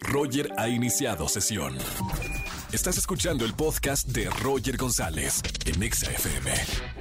[0.00, 1.76] Roger ha iniciado sesión.
[2.72, 6.50] Estás escuchando el podcast de Roger González en Exa FM.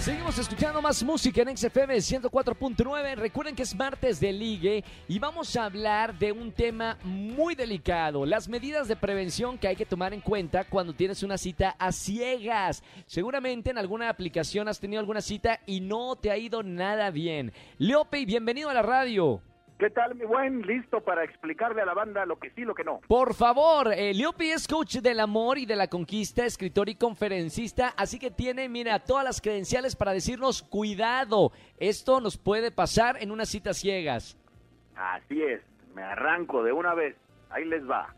[0.00, 3.16] Seguimos escuchando más música en XFM 104.9.
[3.16, 8.24] Recuerden que es martes de ligue y vamos a hablar de un tema muy delicado,
[8.24, 11.90] las medidas de prevención que hay que tomar en cuenta cuando tienes una cita a
[11.90, 12.84] ciegas.
[13.06, 17.52] Seguramente en alguna aplicación has tenido alguna cita y no te ha ido nada bien.
[17.78, 19.42] Leope, bienvenido a la radio.
[19.78, 20.62] ¿Qué tal, mi buen?
[20.62, 23.00] Listo para explicarle a la banda lo que sí, lo que no.
[23.06, 27.92] Por favor, eh, Leopi es coach del amor y de la conquista, escritor y conferencista,
[27.94, 33.30] así que tiene, mira, todas las credenciales para decirnos, cuidado, esto nos puede pasar en
[33.30, 34.38] unas citas ciegas.
[34.96, 35.60] Así es,
[35.94, 37.14] me arranco de una vez,
[37.50, 38.14] ahí les va.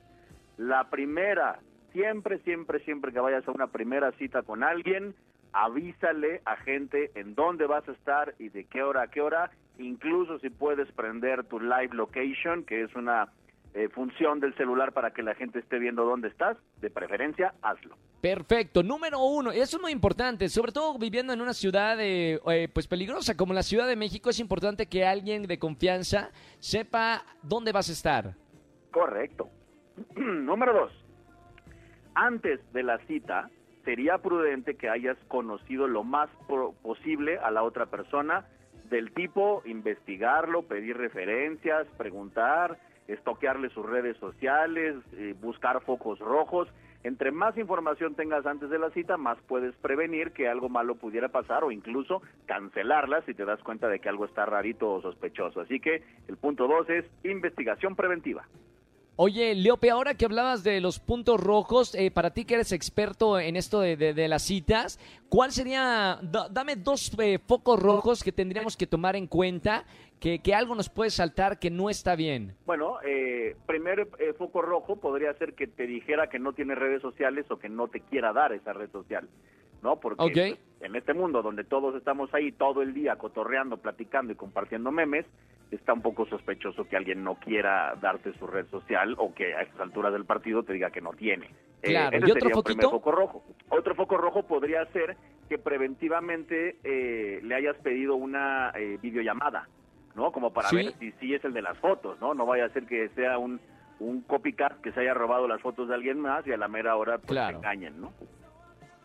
[0.59, 1.59] La primera,
[1.93, 5.13] siempre, siempre, siempre que vayas a una primera cita con alguien,
[5.53, 9.51] avísale a gente en dónde vas a estar y de qué hora a qué hora
[9.79, 13.33] incluso si puedes prender tu live location, que es una
[13.75, 17.97] eh, función del celular para que la gente esté viendo dónde estás, de preferencia, hazlo.
[18.21, 18.83] Perfecto.
[18.83, 22.89] Número uno, eso es muy importante, sobre todo viviendo en una ciudad eh, eh, pues
[22.89, 27.89] peligrosa como la Ciudad de México, es importante que alguien de confianza sepa dónde vas
[27.89, 28.35] a estar.
[28.91, 29.49] Correcto.
[30.17, 30.93] Número dos,
[32.15, 33.51] antes de la cita,
[33.85, 36.29] sería prudente que hayas conocido lo más
[36.83, 38.47] posible a la otra persona,
[38.89, 46.69] del tipo investigarlo, pedir referencias, preguntar, estoquearle sus redes sociales, eh, buscar focos rojos.
[47.05, 51.29] Entre más información tengas antes de la cita, más puedes prevenir que algo malo pudiera
[51.29, 55.61] pasar o incluso cancelarla si te das cuenta de que algo está rarito o sospechoso.
[55.61, 58.47] Así que el punto dos es investigación preventiva.
[59.21, 63.41] Oye, Leope, ahora que hablabas de los puntos rojos, eh, para ti que eres experto
[63.41, 68.87] en esto de, las citas, ¿cuál sería, dame dos eh, focos rojos que tendríamos que
[68.87, 69.85] tomar en cuenta,
[70.21, 72.55] que, que, algo nos puede saltar que no está bien?
[72.65, 77.03] Bueno, eh, primer eh, foco rojo podría ser que te dijera que no tiene redes
[77.03, 79.29] sociales o que no te quiera dar esa red social.
[79.83, 79.99] ¿no?
[79.99, 84.93] Porque en este mundo donde todos estamos ahí todo el día cotorreando, platicando y compartiendo
[84.93, 85.27] memes,
[85.71, 89.63] está un poco sospechoso que alguien no quiera darte su red social o que a
[89.63, 91.47] estas alturas del partido te diga que no tiene.
[91.83, 92.17] Eh, claro.
[92.17, 93.45] ese sería otro primer foco rojo.
[93.69, 95.17] Otro foco rojo podría ser
[95.49, 99.69] que preventivamente eh, le hayas pedido una eh, videollamada,
[100.15, 100.33] ¿no?
[100.33, 102.35] Como para ver si sí es el de las fotos, ¿no?
[102.35, 103.61] No vaya a ser que sea un
[104.01, 106.97] un copycat que se haya robado las fotos de alguien más y a la mera
[106.97, 108.13] hora pues, te engañen, ¿no?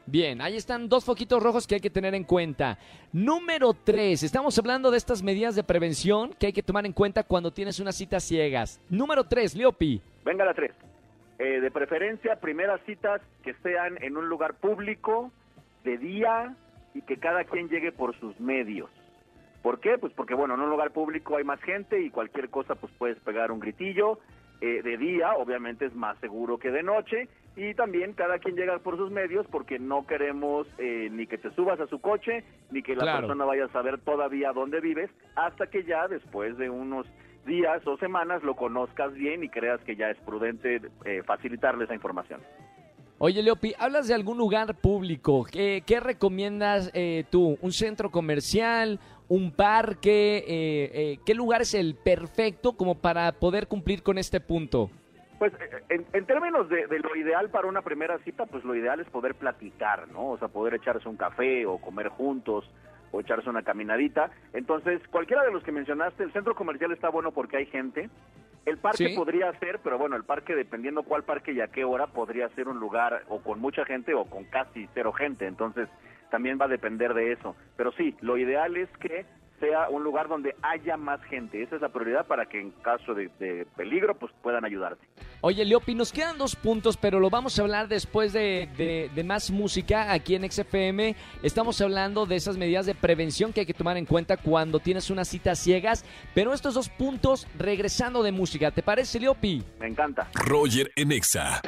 [0.06, 2.78] Bien, ahí están dos foquitos rojos que hay que tener en cuenta.
[3.14, 7.24] Número tres, estamos hablando de estas medidas de prevención que hay que tomar en cuenta
[7.24, 8.82] cuando tienes unas citas ciegas.
[8.90, 10.02] Número tres, Leopi.
[10.26, 10.74] Venga la tres.
[11.40, 15.32] Eh, de preferencia, primeras citas que sean en un lugar público,
[15.86, 16.54] de día
[16.94, 18.90] y que cada quien llegue por sus medios.
[19.62, 19.98] ¿Por qué?
[19.98, 23.18] Pues porque, bueno, en un lugar público hay más gente y cualquier cosa, pues puedes
[23.20, 24.20] pegar un gritillo.
[24.60, 28.80] Eh, de día, obviamente es más seguro que de noche y también cada quien llega
[28.80, 32.82] por sus medios porque no queremos eh, ni que te subas a su coche ni
[32.82, 37.06] que la persona vaya a saber todavía dónde vives hasta que ya después de unos
[37.46, 41.94] días o semanas lo conozcas bien y creas que ya es prudente eh, facilitarle esa
[41.94, 42.42] información.
[43.20, 45.46] Oye, Leopi, hablas de algún lugar público.
[45.50, 47.58] ¿Qué, recomiendas eh, tú?
[47.62, 49.00] ¿Un centro comercial?
[49.30, 51.20] ¿Un parque?
[51.26, 54.90] ¿Qué lugar es el perfecto como para poder cumplir con este punto?
[55.44, 55.52] Pues
[55.90, 60.08] en, términos de, lo ideal para una primera cita, pues lo ideal es poder platicar,
[60.08, 60.30] ¿no?
[60.30, 62.64] O sea, poder echarse un café o comer juntos
[63.12, 64.32] o echarse una caminadita.
[64.54, 68.10] Entonces, cualquiera de los que mencionaste, el centro comercial está bueno porque hay gente.
[68.66, 72.08] El parque podría ser, pero bueno, el parque, dependiendo cuál parque y a qué hora,
[72.08, 75.46] podría ser un lugar o con mucha gente o con casi cero gente.
[75.46, 75.90] Entonces,
[76.32, 77.58] también va a depender de eso.
[77.76, 79.26] Pero sí, lo ideal es que
[79.64, 81.64] sea un lugar donde haya más gente.
[81.64, 83.30] Esa es la prioridad para que en caso de,
[83.78, 85.08] peligro pues puedan ayudarte.
[85.40, 90.12] Oye, Leopi, nos quedan dos puntos, pero lo vamos a hablar después de, más música
[90.12, 91.16] aquí en XFM.
[91.42, 95.10] Estamos hablando de esas medidas de prevención que hay que tomar en cuenta cuando tienes
[95.10, 96.04] unas citas ciegas,
[96.36, 98.72] pero estos dos puntos regresando de música.
[98.72, 99.64] ¿Te parece, Leopi?
[99.80, 100.30] Me encanta.
[100.34, 101.62] Roger en Exa.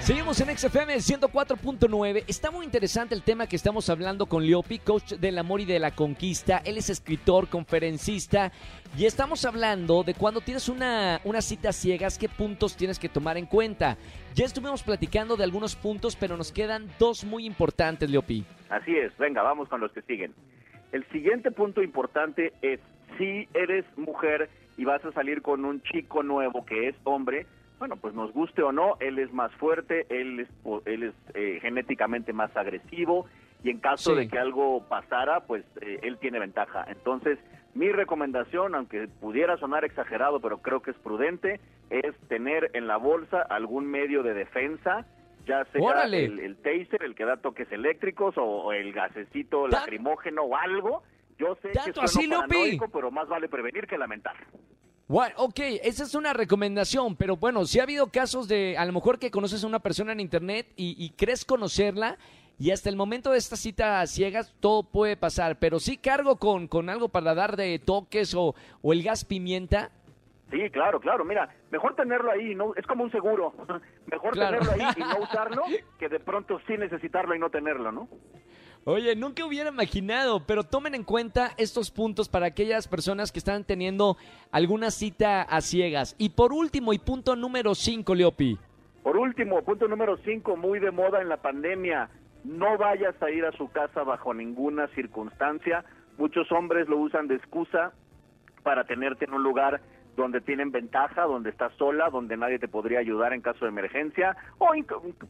[0.00, 2.24] Seguimos en XFM 104.9.
[2.26, 5.78] Está muy interesante el tema que estamos hablando con Leopi, coach del amor y de
[5.78, 6.62] la conquista.
[6.64, 8.50] Él es escritor, conferencista.
[8.96, 13.36] Y estamos hablando de cuando tienes una, una cita ciegas, qué puntos tienes que tomar
[13.36, 13.98] en cuenta.
[14.34, 18.44] Ya estuvimos platicando de algunos puntos, pero nos quedan dos muy importantes, Leopi.
[18.70, 20.32] Así es, venga, vamos con los que siguen.
[20.92, 22.80] El siguiente punto importante es
[23.18, 24.48] si eres mujer
[24.78, 27.46] y vas a salir con un chico nuevo que es hombre,
[27.80, 30.48] bueno, pues nos guste o no, él es más fuerte, él es,
[30.84, 33.26] él es eh, genéticamente más agresivo
[33.64, 36.84] y en caso de que algo pasara, pues eh, él tiene ventaja.
[36.88, 37.38] Entonces,
[37.72, 42.98] mi recomendación, aunque pudiera sonar exagerado, pero creo que es prudente, es tener en la
[42.98, 45.06] bolsa algún medio de defensa,
[45.46, 50.54] ya sea el, el, taser, el que da toques eléctricos, o, el gasecito lacrimógeno o
[50.54, 51.02] algo.
[51.38, 54.36] Yo sé que es paranoico, pero más vale prevenir que lamentar.
[55.10, 58.92] Bueno, ok, esa es una recomendación, pero bueno, si ha habido casos de a lo
[58.92, 62.16] mejor que conoces a una persona en internet y, crees conocerla
[62.60, 66.68] y hasta el momento de esta cita ciegas todo puede pasar, pero sí cargo con,
[66.68, 69.90] con algo para dar de toques o, o el gas pimienta.
[70.52, 71.24] Sí, claro, claro.
[71.24, 73.52] Mira, mejor tenerlo ahí, no es como un seguro.
[74.12, 75.62] Mejor tenerlo ahí y no usarlo
[75.98, 78.08] que de pronto sí necesitarlo y no tenerlo, ¿no?
[78.84, 83.64] Oye, nunca hubiera imaginado, pero tomen en cuenta estos puntos para aquellas personas que están
[83.64, 84.16] teniendo
[84.50, 86.16] alguna cita a ciegas.
[86.16, 88.58] Y por último, y punto número 5, Leopi.
[89.02, 92.08] Por último, punto número 5, muy de moda en la pandemia.
[92.44, 95.84] No vayas a ir a su casa bajo ninguna circunstancia.
[96.16, 97.92] Muchos hombres lo usan de excusa
[98.62, 99.82] para tenerte en un lugar
[100.16, 104.36] donde tienen ventaja, donde estás sola, donde nadie te podría ayudar en caso de emergencia,
[104.58, 104.70] o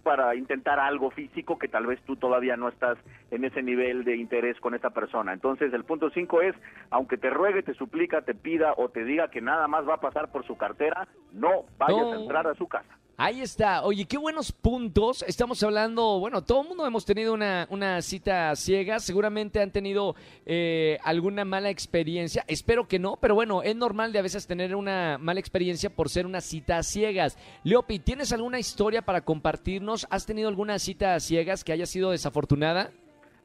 [0.03, 2.99] para intentar algo físico que tal vez tú todavía no estás
[3.31, 5.33] en ese nivel de interés con esta persona.
[5.33, 6.55] Entonces, el punto cinco es,
[6.91, 10.01] aunque te ruegue, te suplica, te pida o te diga que nada más va a
[10.01, 12.97] pasar por su cartera, no vayas a entrar a su casa.
[13.23, 13.83] Ahí está.
[13.83, 15.23] Oye, qué buenos puntos.
[15.29, 18.99] Estamos hablando, bueno, todo el mundo hemos tenido una, una cita ciega.
[18.99, 20.15] Seguramente han tenido
[20.47, 22.45] eh, alguna mala experiencia.
[22.49, 26.09] Espero que no, pero bueno, es normal de a veces tener una mala experiencia por
[26.09, 27.37] ser una cita ciegas.
[27.63, 30.07] Leopi, ¿tienes alguna historia para compartirnos?
[30.09, 32.89] ¿Has tenido alguna cita ciegas que haya sido desafortunada?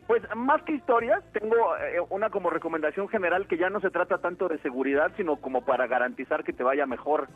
[0.08, 4.20] Pues más que historias, tengo eh, una como recomendación general que ya no se trata
[4.20, 7.28] tanto de seguridad, sino como para garantizar que te vaya mejor.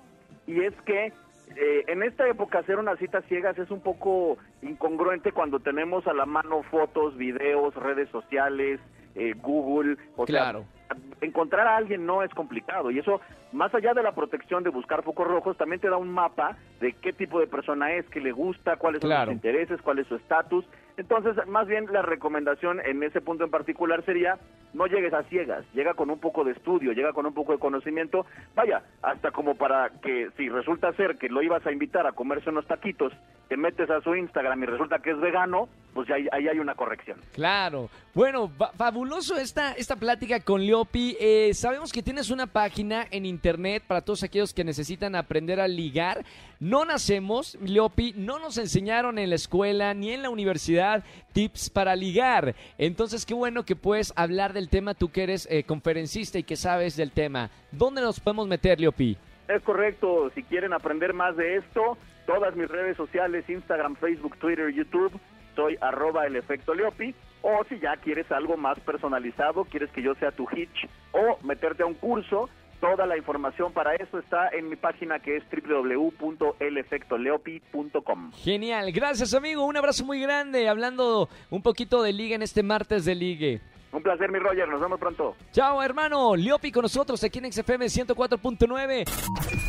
[0.48, 1.12] Y es que
[1.56, 6.14] eh, en esta época hacer unas citas ciegas es un poco incongruente cuando tenemos a
[6.14, 8.80] la mano fotos, videos, redes sociales,
[9.16, 10.66] eh, Google, o claro.
[10.88, 13.22] sea, encontrar a alguien no es complicado y eso,
[13.52, 16.94] más allá de la protección de buscar focos rojos, también te da un mapa de
[16.94, 20.16] qué tipo de persona es, qué le gusta, cuáles son sus intereses, cuál es su
[20.16, 20.66] estatus.
[20.98, 24.38] Entonces, más bien la recomendación en ese punto en particular sería
[24.74, 27.60] no llegues a ciegas, llega con un poco de estudio, llega con un poco de
[27.60, 28.26] conocimiento,
[28.56, 32.50] vaya, hasta como para que si resulta ser que lo ibas a invitar a comerse
[32.50, 33.14] unos taquitos,
[33.50, 36.76] te metes a su Instagram y resulta que es vegano, pues ahí, ahí hay una
[36.76, 37.20] corrección.
[37.34, 37.90] Claro.
[38.14, 41.18] Bueno, fabuloso esta, esta plática con Leopi.
[41.20, 45.68] Eh, sabemos que tienes una página en internet para todos aquellos que necesitan aprender a
[45.68, 46.24] ligar.
[46.60, 51.04] No nacemos, Leopi, no nos enseñaron en la escuela ni en la universidad
[51.34, 52.54] tips para ligar.
[52.78, 56.56] Entonces, qué bueno que puedes hablar del tema tú que eres eh, conferencista y que
[56.56, 57.50] sabes del tema.
[57.72, 59.18] ¿Dónde nos podemos meter, Leopi?
[59.48, 60.30] Es correcto.
[60.36, 61.98] Si quieren aprender más de esto,
[62.30, 65.20] todas mis redes sociales, Instagram, Facebook, Twitter, YouTube,
[65.56, 67.16] soy arroba el efecto Leopi.
[67.42, 71.84] O si ya quieres algo más personalizado, quieres que yo sea tu hitch o meterte
[71.84, 72.48] a un curso,
[72.80, 78.32] Toda la información para eso está en mi página que es www.elefectoleopi.com.
[78.32, 83.04] Genial, gracias amigo, un abrazo muy grande, hablando un poquito de liga en este martes
[83.04, 83.60] de ligue.
[83.92, 85.36] Un placer, mi Roger, nos vemos pronto.
[85.52, 89.69] Chao, hermano, Leopi con nosotros aquí en XFM 104.9.